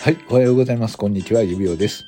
[0.00, 0.96] はい、おはようございます。
[0.96, 2.06] こんにちは、指輪です、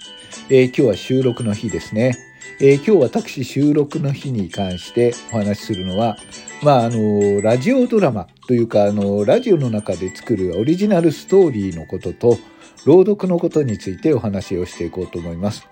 [0.48, 2.17] えー、今日は収録の日ですね。
[2.60, 6.17] えー、今日私収録の日に関してお話しするのは、
[6.63, 12.38] まあ、あの、ラジオドラマというか、あの、ラジオの中で作るオリジナルストーリーのことと、
[12.86, 15.66] 朗読のことについてお話をしていこうと思います。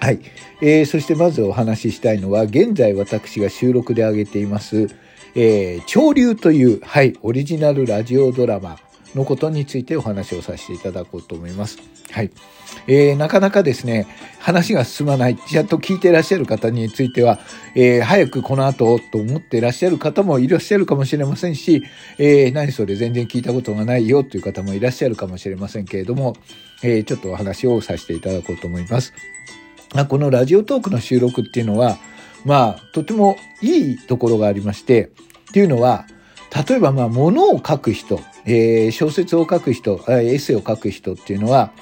[0.00, 0.18] はい。
[0.60, 4.88] えー、そしてまずお話ししたいのは、現在私が収録で上げています、
[5.36, 8.80] えー、潮流という、はい、オリジナルラジオドラマ
[9.16, 11.78] のことについてお話をさせていただこうと思います。
[12.12, 12.30] はい。
[12.86, 14.06] えー、なかなかですね、
[14.38, 17.40] 話が進まない、ちゃんと聞いていらっしゃる方については、
[17.74, 21.82] えー、早くこの後と思っていらっしゃる方もいらっしゃるかもしれませんし、
[22.18, 26.36] えー、何それ全然聞いたことがないよという方もいらっしゃるかもしれませんけれども、
[26.82, 29.14] えー、ちょっとお話をさせていただこうと思います。
[30.08, 31.96] このラジオトークの収録っていうのは、
[32.44, 35.10] まあ、とてもいいところがありまして、
[35.50, 36.06] っていうのは、
[36.68, 41.72] 例えば、まあ、物を書く人、えー、小説を書く人、エッセイを書く人っていうのは、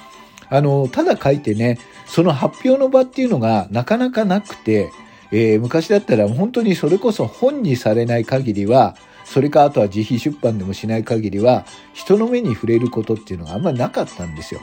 [0.49, 4.91] あの、ただ書いてね、その発表の場っていうのがなかなかなくて、
[5.31, 14.61] えー、昔だったら本当にそれこそ本にされない限りは、それかあとは自費出版でもしない限りは、人の目に触れることっていうのがあんまりなかったんですよ。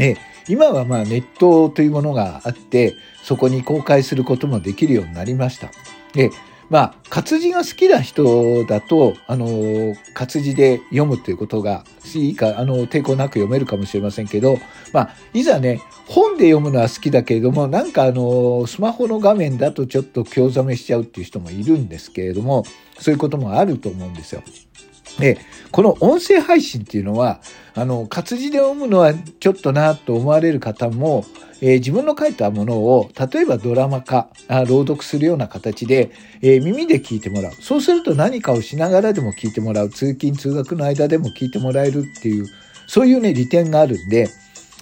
[0.00, 0.16] え
[0.48, 5.70] 今はまあネットというものがあって、そこに公開することもできるようになりました。
[6.12, 6.30] で、
[6.70, 11.84] まあ、活字が好きな人だと、あの、活字で読むということが
[12.14, 14.58] いいか、あの、抵抗なく読めるかもしれませんけど、
[14.92, 22.64] まあ、いざね、本で読むのは好きだけれども、なんかあの、スマホの画面だとちょっと興ざめしちゃうっていう人もいるんですけれども、
[22.98, 24.42] そういうこともあると思うんですよ。
[25.18, 25.38] で、
[25.70, 27.40] この音声配信っていうのは、
[27.74, 31.24] あの、活字で読むのはちょっとなと思われる方も、
[31.60, 36.10] えー、自分の書いたものを、例えばドラマ化、あ朗読するような形で、
[36.42, 37.52] えー、耳で聞いてもらう。
[37.54, 39.88] そうすると何かをしながらでも聞いてもらう。
[39.88, 42.46] 通勤通学の間でも聞いてもらえるっていう、
[42.86, 44.28] そういうね、利点があるんで、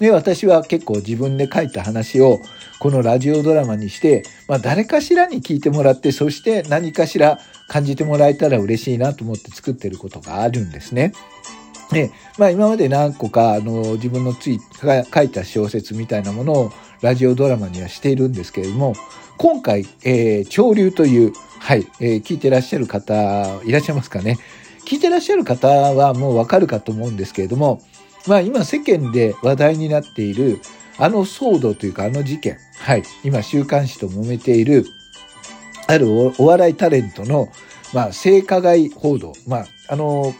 [0.03, 2.41] で、私は結構自分で書いた話を、
[2.79, 11.13] このラジオドラマにして、まあ誰かしらに聞いてもらって、そして何かしら感じてもらえたら嬉しいなと思って作ってることがあるんですね。
[11.93, 18.95] で、まあ今まで何個か、あの、自分のつい、書いた小説みたいなものをラジオドラマにはしているんですけれども、
[19.37, 23.13] 今回、えー、潮流という、はい、えー、聞いてらっしゃる方、
[23.63, 24.37] いらっしゃいますかね。
[24.85, 27.81] 聞いてらっしゃる方はもうわかるかと思うんですけれども、
[28.27, 30.61] まあ今世間で話題になっている、
[30.97, 34.85] あの騒動というかあの事件、はい、今週刊誌と揉めている、
[35.87, 37.49] あるお笑いタレントの、
[37.93, 40.33] まあ、性加害報道、まあ、あの、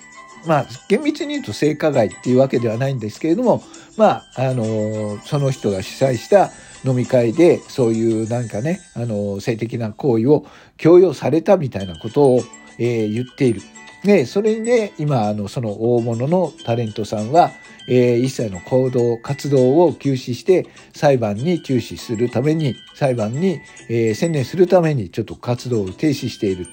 [0.46, 3.64] まあ、厳密に言うと性加害っていうわけではないんですけれども、
[3.98, 6.52] まあ、あの、その人が主催した
[6.86, 10.46] 飲み会で、そういうなんかね、あの、性的な行為を
[10.78, 12.42] 強要されたみたいなことを、
[12.80, 13.62] えー、言っている。
[14.04, 17.52] で、それで、今、あの、その大物のタレントさんは、
[17.88, 26.68] えー、一切の行動、活動を休止して、裁判に注視するために、裁判に、えー、専念するために、ちょっと活動を停止している。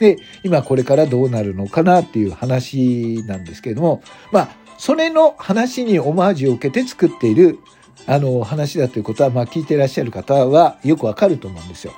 [0.00, 7.60] で、今これからどうなるのかなっていう話なんですけれども、まあ、それの話にオマージュを受けて作っている、
[8.06, 11.92] あの、話だということは、まあ、聞いていらっしゃる方はよくわかると思うんですよ。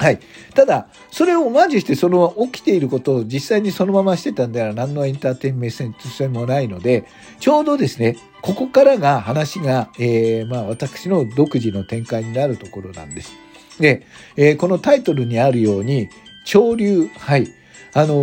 [0.00, 0.20] はい。
[0.54, 7.04] ただ、それをマジして、その起きていることを実際にそのまましてたんでは何のエンターテインメント性もないので、
[7.38, 13.30] ちょうどですね、ここからが話が、えー、まあ私の独自の展開になるところなんです。
[13.78, 14.06] で、
[14.38, 16.08] えー、このタイトルにあるように、
[16.46, 17.46] 潮流、はい。
[17.92, 18.14] あの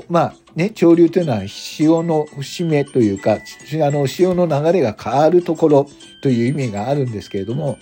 [0.00, 5.86] ー、まあね、潮流というのは潮の節目というか、あの、潮の流れが変わるところ
[6.22, 7.76] という意味があるんですけれども、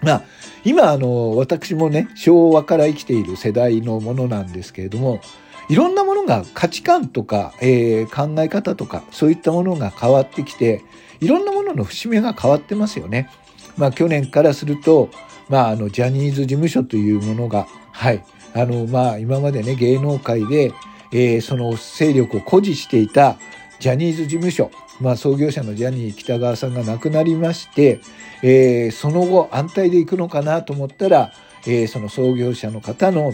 [0.00, 0.22] まあ、
[0.64, 5.20] 今、あの、私もね、昭和から生きている世代のものなんですけれども、
[5.68, 10.82] いろんなものが価値観とか、えー、考え方とか、そういったものが変わってきて、
[11.20, 13.30] いろんなものの節目が変わってますよね。
[13.76, 15.10] まあ、去年からすると、
[15.48, 20.72] まあ、あの、ジャニーズ事務所というものが、はい、あの、まあ、今までね、芸能界で、
[21.12, 23.38] えー、その勢力を誇示していた
[23.78, 28.00] ジャニーズ事務所、まあ、創業者のジャニー喜多川さんが亡くなりまして、
[28.42, 31.32] えー、その後安泰でいくのかなと思ったら、
[31.66, 33.32] えー、その創業者の方の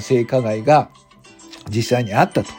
[0.00, 0.90] 性加害が
[1.68, 2.50] 実際にあったと。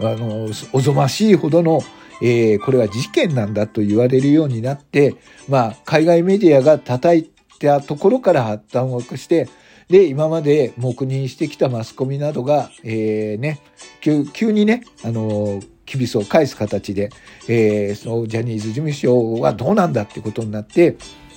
[0.00, 1.82] あの、おぞましいほどの、
[2.22, 5.14] えー、これは事件なんだと言われるようになって、
[5.48, 9.48] まあ、海外メディアが叩いたところから発端をして、
[9.88, 13.60] で、今まで黙認してきたマスコミなどが、えー、ね、
[14.00, 17.10] 急急にね、あのー、キビスを返す形で、
[17.48, 20.96] えー、そのジャニーズ事務所はどうなんだってことになって、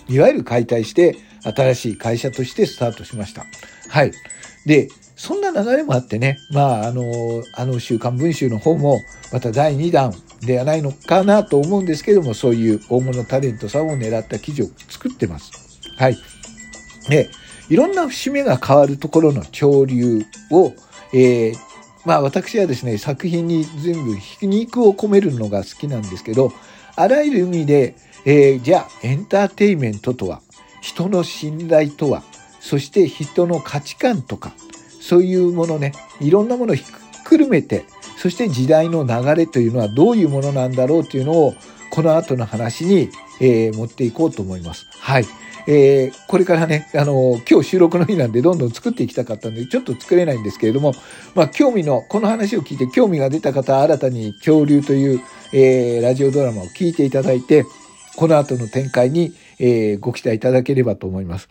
[0.10, 3.46] いわゆる解体して、新しい会社としてスタートしました。
[3.88, 4.12] はい。
[4.66, 7.04] で、そんな流れもあってね、まあ、あの、
[7.56, 9.00] あの週刊文集の方も、
[9.32, 15.52] また第2弾、ではないのかなと思うんですけども、そういう大物タレントさんを狙った記事を作ってます。
[15.98, 16.18] はい。
[17.10, 17.30] で、
[17.70, 20.74] いろんな節目が変わるところの潮流を、
[21.14, 21.56] えー、
[22.10, 26.52] まあ私はですね、作品に全部皮肉を込めるのが好きなんですけど、
[26.96, 27.96] あらゆる意味で、
[28.26, 30.42] えー、じゃあエンターテイメントとは、
[30.82, 32.24] 人の信頼とは、
[32.60, 34.54] そして人の価値観とか、
[35.00, 37.86] そういうものね、いろんなものをひっくるめて、
[38.18, 41.54] そして時代の流れというのはどういうものなんだろうというのを、
[41.92, 44.88] この後の話に、えー、持っていこうと思います。
[44.98, 45.26] はい。
[45.68, 50.94] えー、これからね、あの、今日収録の日なんでどんどん作っていきたかったんで、ちょっと作れないんですけれども、
[51.36, 55.22] まあ、興味の、この話を聞いて興味が出た方、新たに恐竜という、
[55.54, 57.66] えー、ラジオドラマを聞いていただいて、
[58.16, 61.50] この後の展開に、えー、ご期待いただければと思います。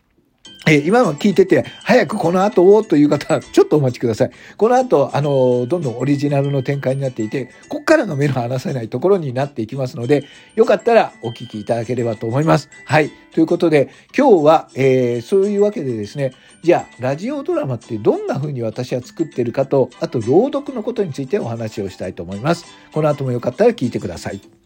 [0.67, 4.31] え今の聞いてて、早くこの後をという方は、ちょっとお待ちください。
[4.57, 10.25] この後、あの、どんどんオリジナルの展開になっていて、こっからが目の離せないところになっていきますので、
[10.57, 12.69] よかったらお聞きいただければと思います。
[12.85, 13.11] はい。
[13.33, 16.33] ということで、今日は、えー、そういうわけでですね、
[16.63, 22.67] じゃあ、ラジオドラマってどんな風に私は作ってるかと、あと、朗読のことについてお話をしたいと思います。
[22.93, 24.58] この後もよかったら聞いてください。